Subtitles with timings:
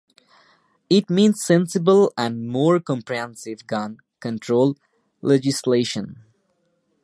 [0.89, 4.75] It means sensible and more comprehensive gun control
[5.21, 6.23] legislation.